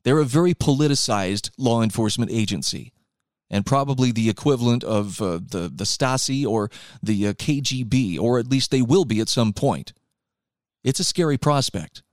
[0.03, 2.91] They're a very politicized law enforcement agency
[3.49, 6.69] and probably the equivalent of uh, the, the Stasi or
[7.01, 9.93] the uh, KGB, or at least they will be at some point.
[10.83, 12.03] It's a scary prospect.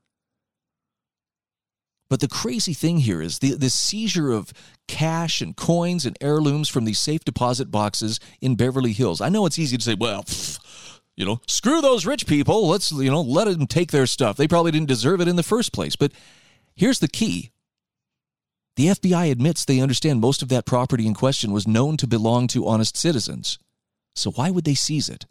[2.08, 4.52] But the crazy thing here is the, the seizure of
[4.86, 9.20] cash and coins and heirlooms from these safe deposit boxes in Beverly Hills.
[9.20, 10.60] I know it's easy to say, well, pff,
[11.16, 12.68] you know, screw those rich people.
[12.68, 14.36] Let's, you know, let them take their stuff.
[14.36, 15.96] They probably didn't deserve it in the first place.
[15.96, 16.12] But
[16.76, 17.50] here's the key
[18.76, 22.46] the FBI admits they understand most of that property in question was known to belong
[22.48, 23.58] to honest citizens.
[24.14, 25.26] So why would they seize it?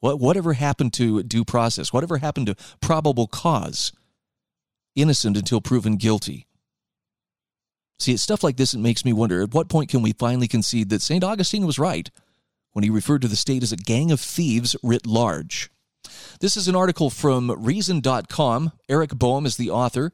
[0.00, 1.92] What, whatever happened to due process?
[1.92, 3.92] Whatever happened to probable cause?
[4.94, 6.46] Innocent until proven guilty.
[7.98, 10.48] See, it's stuff like this that makes me wonder at what point can we finally
[10.48, 11.24] concede that St.
[11.24, 12.10] Augustine was right
[12.72, 15.70] when he referred to the state as a gang of thieves writ large?
[16.40, 18.72] This is an article from Reason.com.
[18.88, 20.12] Eric Boehm is the author.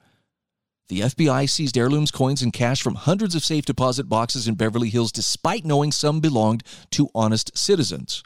[0.90, 4.90] The FBI seized heirlooms, coins, and cash from hundreds of safe deposit boxes in Beverly
[4.90, 8.24] Hills despite knowing some belonged to honest citizens.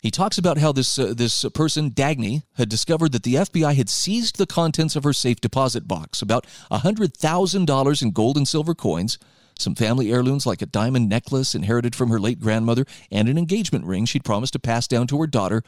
[0.00, 3.88] He talks about how this uh, this person Dagny had discovered that the FBI had
[3.88, 9.18] seized the contents of her safe deposit box, about $100,000 in gold and silver coins,
[9.58, 13.84] some family heirlooms like a diamond necklace inherited from her late grandmother, and an engagement
[13.84, 15.64] ring she'd promised to pass down to her daughter.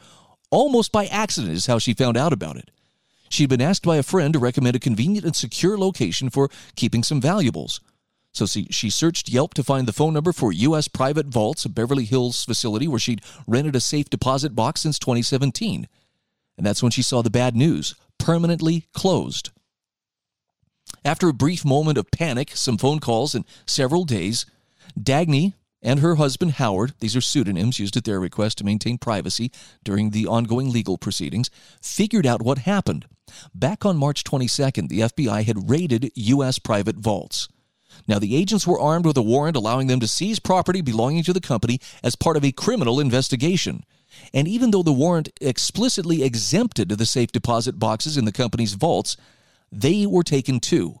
[0.51, 2.71] Almost by accident is how she found out about it.
[3.29, 7.03] She'd been asked by a friend to recommend a convenient and secure location for keeping
[7.03, 7.81] some valuables.
[8.33, 10.87] So she searched Yelp to find the phone number for U.S.
[10.87, 15.87] Private Vaults, a Beverly Hills facility where she'd rented a safe deposit box since 2017.
[16.55, 19.49] And that's when she saw the bad news permanently closed.
[21.03, 24.45] After a brief moment of panic, some phone calls, and several days,
[24.99, 29.51] Dagny and her husband Howard, these are pseudonyms used at their request to maintain privacy
[29.83, 31.49] during the ongoing legal proceedings,
[31.81, 33.05] figured out what happened.
[33.53, 36.59] Back on March 22nd, the FBI had raided U.S.
[36.59, 37.47] private vaults.
[38.07, 41.33] Now, the agents were armed with a warrant allowing them to seize property belonging to
[41.33, 43.83] the company as part of a criminal investigation.
[44.33, 49.17] And even though the warrant explicitly exempted the safe deposit boxes in the company's vaults,
[49.71, 50.99] they were taken too.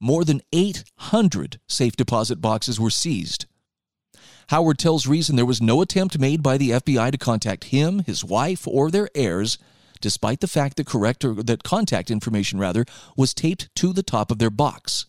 [0.00, 3.46] More than 800 safe deposit boxes were seized.
[4.52, 8.22] Howard tells Reason there was no attempt made by the FBI to contact him, his
[8.22, 9.56] wife, or their heirs,
[10.02, 12.84] despite the fact that correct or that contact information rather
[13.16, 15.06] was taped to the top of their box.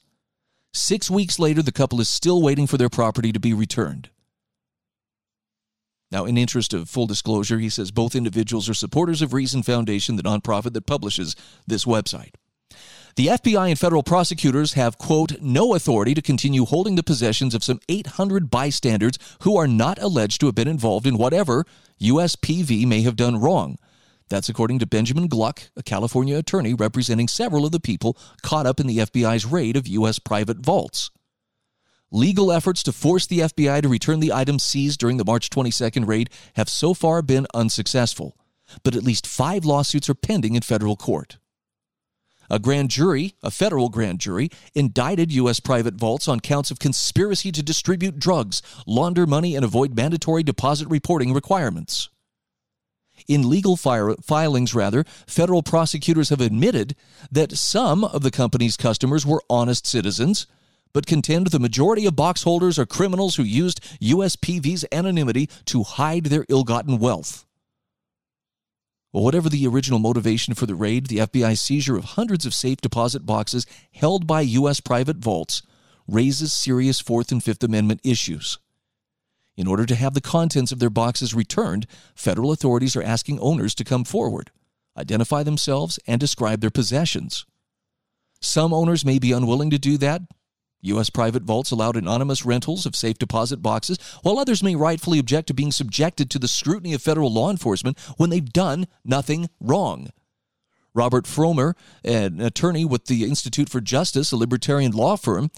[0.73, 4.09] Six weeks later, the couple is still waiting for their property to be returned.
[6.09, 10.15] Now, in interest of full disclosure, he says both individuals are supporters of Reason Foundation,
[10.15, 11.35] the nonprofit that publishes
[11.67, 12.35] this website.
[13.15, 17.63] The FBI and federal prosecutors have, quote, no authority to continue holding the possessions of
[17.63, 21.63] some 800 bystanders who are not alleged to have been involved in whatever
[22.01, 23.77] USPV may have done wrong.
[24.29, 28.79] That's according to Benjamin Gluck, a California attorney representing several of the people caught up
[28.79, 30.17] in the FBI's raid of U.S.
[30.17, 31.11] private vaults.
[32.09, 36.07] Legal efforts to force the FBI to return the items seized during the March 22nd
[36.07, 38.35] raid have so far been unsuccessful,
[38.81, 41.37] but at least five lawsuits are pending in federal court.
[42.49, 45.59] A grand jury, a federal grand jury, indicted U.S.
[45.59, 50.87] private vaults on counts of conspiracy to distribute drugs, launder money, and avoid mandatory deposit
[50.89, 52.09] reporting requirements.
[53.27, 56.95] In legal fire, filings, rather, federal prosecutors have admitted
[57.31, 60.47] that some of the company's customers were honest citizens
[60.93, 66.25] but contend the majority of box holders are criminals who used USPV's anonymity to hide
[66.25, 67.45] their ill gotten wealth.
[69.21, 73.27] Whatever the original motivation for the raid, the FBI's seizure of hundreds of safe deposit
[73.27, 74.79] boxes held by U.S.
[74.79, 75.61] private vaults
[76.07, 78.57] raises serious Fourth and Fifth Amendment issues.
[79.55, 81.85] In order to have the contents of their boxes returned,
[82.15, 84.49] federal authorities are asking owners to come forward,
[84.97, 87.45] identify themselves, and describe their possessions.
[88.41, 90.23] Some owners may be unwilling to do that,
[90.83, 91.09] U.S.
[91.09, 95.53] private vaults allowed anonymous rentals of safe deposit boxes, while others may rightfully object to
[95.53, 100.09] being subjected to the scrutiny of federal law enforcement when they've done nothing wrong.
[100.93, 101.73] Robert Frommer,
[102.03, 105.49] an attorney with the Institute for Justice, a libertarian law firm,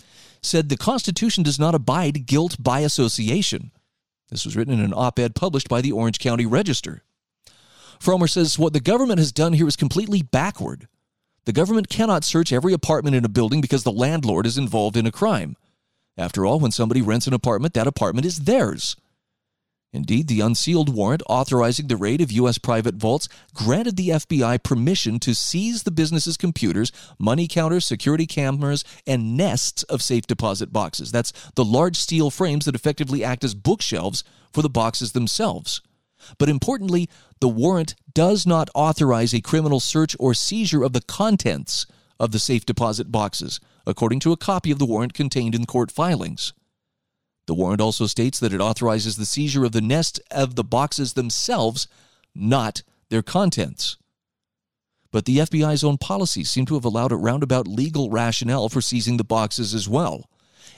[0.42, 3.72] said the Constitution does not abide guilt by association.
[4.30, 7.04] This was written in an op ed published by the Orange County Register.
[8.00, 10.88] Frommer says what the government has done here is completely backward.
[11.46, 15.06] The government cannot search every apartment in a building because the landlord is involved in
[15.06, 15.56] a crime.
[16.18, 18.96] After all, when somebody rents an apartment, that apartment is theirs.
[19.94, 22.58] Indeed, the unsealed warrant authorizing the raid of U.S.
[22.58, 28.84] private vaults granted the FBI permission to seize the business's computers, money counters, security cameras,
[29.08, 31.14] and nests of safe deposit boxes.
[31.14, 35.82] That's the large steel frames that effectively act as bookshelves for the boxes themselves.
[36.38, 37.10] But importantly,
[37.40, 41.86] the warrant does not authorize a criminal search or seizure of the contents
[42.20, 45.92] of the safe deposit boxes, according to a copy of the warrant contained in court
[45.92, 46.54] filings.
[47.48, 51.14] The warrant also states that it authorizes the seizure of the nest of the boxes
[51.14, 51.88] themselves,
[52.34, 53.98] not their contents.
[55.12, 59.18] But the FBI's own policies seem to have allowed a roundabout legal rationale for seizing
[59.18, 60.30] the boxes as well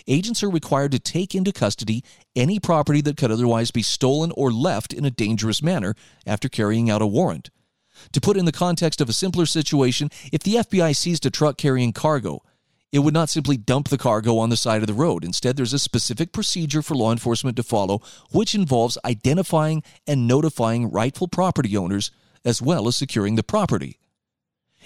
[0.08, 2.04] agents are required to take into custody
[2.36, 5.96] any property that could otherwise be stolen or left in a dangerous manner
[6.26, 7.50] after carrying out a warrant.
[8.12, 11.58] To put in the context of a simpler situation, if the FBI seized a truck
[11.58, 12.44] carrying cargo,
[12.92, 15.26] it would not simply dump the cargo on the side of the road.
[15.26, 18.02] Instead, there's a specific procedure for law enforcement to follow,
[18.32, 22.12] which involves identifying and notifying rightful property owners
[22.46, 24.00] as well as securing the property.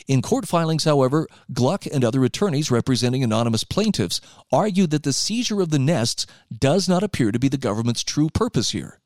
[0.08, 4.22] In court filings, however, Gluck and other attorneys representing anonymous plaintiffs
[4.52, 6.26] argued that the seizure of the nests
[6.56, 9.00] does not appear to be the government's true purpose here.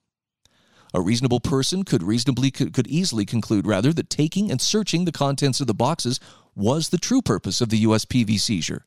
[0.93, 5.60] A reasonable person could reasonably could easily conclude rather that taking and searching the contents
[5.60, 6.20] of the boxes
[6.56, 8.86] was the true purpose of the USPV seizure,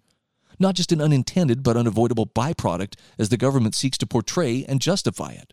[0.59, 5.33] not just an unintended but unavoidable byproduct as the government seeks to portray and justify
[5.33, 5.53] it.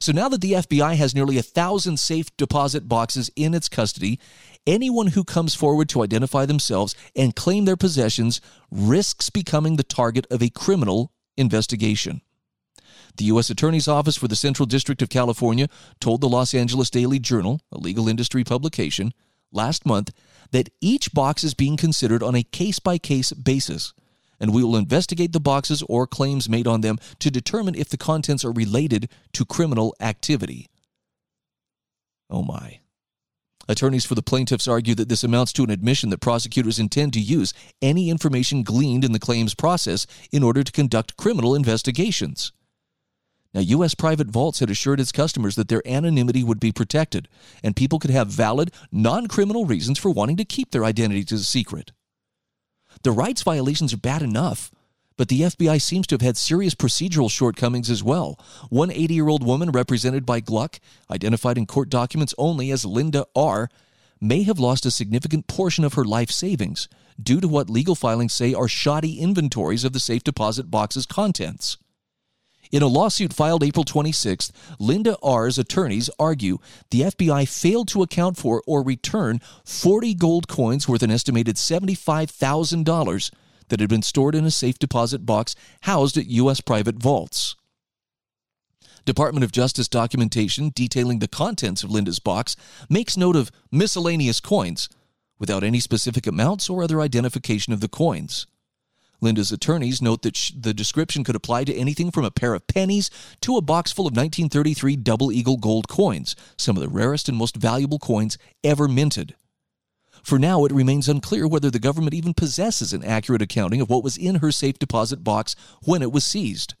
[0.00, 4.18] So now that the FBI has nearly a thousand safe deposit boxes in its custody,
[4.66, 8.40] anyone who comes forward to identify themselves and claim their possessions
[8.70, 12.20] risks becoming the target of a criminal investigation.
[13.16, 13.48] The U.S.
[13.48, 15.68] Attorney's Office for the Central District of California
[16.00, 19.12] told the Los Angeles Daily Journal, a legal industry publication,
[19.52, 20.10] last month
[20.50, 23.94] that each box is being considered on a case by case basis
[24.40, 27.96] and we will investigate the boxes or claims made on them to determine if the
[27.96, 30.68] contents are related to criminal activity.
[32.28, 32.80] Oh my.
[33.68, 37.20] Attorneys for the plaintiffs argue that this amounts to an admission that prosecutors intend to
[37.20, 37.52] use
[37.82, 42.52] any information gleaned in the claims process in order to conduct criminal investigations.
[43.52, 43.94] Now, U.S.
[43.94, 47.26] private vaults had assured its customers that their anonymity would be protected,
[47.64, 51.38] and people could have valid, non criminal reasons for wanting to keep their identities a
[51.42, 51.92] secret.
[53.02, 54.70] The rights violations are bad enough,
[55.16, 58.38] but the FBI seems to have had serious procedural shortcomings as well.
[58.68, 60.78] One 80 year old woman, represented by Gluck,
[61.10, 63.68] identified in court documents only as Linda R.,
[64.20, 66.88] may have lost a significant portion of her life savings
[67.22, 71.76] due to what legal filings say are shoddy inventories of the safe deposit box's contents.
[72.72, 76.58] In a lawsuit filed April 26th, Linda R.'s attorneys argue
[76.90, 83.30] the FBI failed to account for or return 40 gold coins worth an estimated $75,000
[83.68, 86.60] that had been stored in a safe deposit box housed at U.S.
[86.60, 87.56] private vaults.
[89.04, 92.56] Department of Justice documentation detailing the contents of Linda's box
[92.90, 94.88] makes note of miscellaneous coins
[95.38, 98.46] without any specific amounts or other identification of the coins.
[99.20, 102.66] Linda's attorneys note that sh- the description could apply to anything from a pair of
[102.66, 103.10] pennies
[103.40, 107.38] to a box full of 1933 double eagle gold coins, some of the rarest and
[107.38, 109.34] most valuable coins ever minted.
[110.26, 114.02] For now, it remains unclear whether the government even possesses an accurate accounting of what
[114.02, 115.54] was in her safe deposit box
[115.84, 116.74] when it was seized.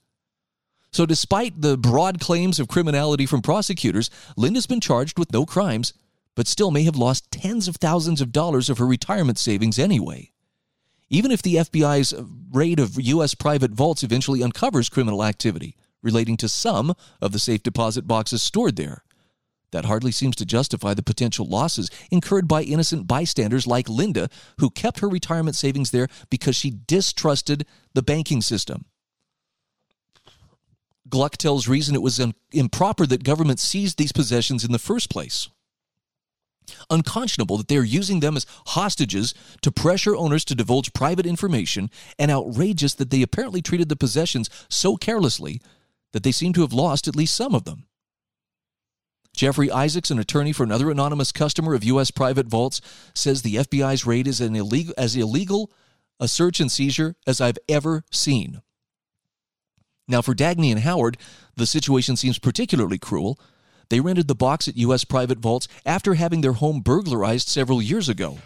[0.90, 5.92] So, despite the broad claims of criminality from prosecutors, Linda's been charged with no crimes,
[6.34, 10.32] but still may have lost tens of thousands of dollars of her retirement savings anyway.
[11.08, 12.12] Even if the FBI's
[12.50, 13.34] raid of U.S.
[13.34, 18.74] private vaults eventually uncovers criminal activity relating to some of the safe deposit boxes stored
[18.74, 19.04] there,
[19.72, 24.70] that hardly seems to justify the potential losses incurred by innocent bystanders like Linda, who
[24.70, 28.84] kept her retirement savings there because she distrusted the banking system.
[31.08, 32.20] Gluck tells Reason it was
[32.52, 35.48] improper that government seized these possessions in the first place.
[36.90, 41.90] Unconscionable that they are using them as hostages to pressure owners to divulge private information,
[42.18, 45.60] and outrageous that they apparently treated the possessions so carelessly
[46.12, 47.86] that they seem to have lost at least some of them.
[49.36, 52.10] Jeffrey Isaacs, an attorney for another anonymous customer of U.S.
[52.10, 52.80] private vaults,
[53.14, 55.70] says the FBI's raid is an illegal, as illegal
[56.18, 58.62] a search and seizure as I've ever seen.
[60.08, 61.18] Now, for Dagny and Howard,
[61.54, 63.38] the situation seems particularly cruel.
[63.90, 65.04] They rented the box at U.S.
[65.04, 68.38] private vaults after having their home burglarized several years ago.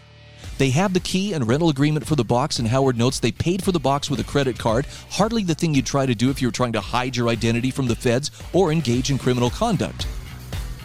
[0.59, 3.63] They have the key and rental agreement for the box, and Howard notes they paid
[3.63, 6.43] for the box with a credit card, hardly the thing you'd try to do if
[6.43, 10.07] you were trying to hide your identity from the feds or engage in criminal conduct.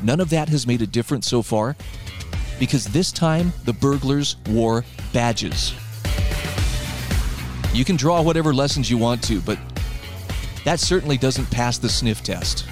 [0.05, 1.75] None of that has made a difference so far
[2.59, 5.73] because this time the burglars wore badges.
[7.73, 9.57] You can draw whatever lessons you want to, but
[10.63, 12.67] that certainly doesn't pass the sniff test.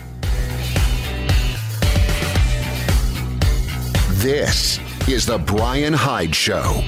[4.22, 4.80] This
[5.10, 6.84] is The Brian Hyde Show.